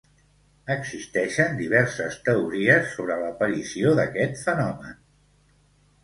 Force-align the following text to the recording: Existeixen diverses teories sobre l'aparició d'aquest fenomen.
Existeixen 0.75 1.51
diverses 1.59 2.15
teories 2.29 2.89
sobre 2.93 3.17
l'aparició 3.25 3.91
d'aquest 4.01 4.41
fenomen. 4.47 4.97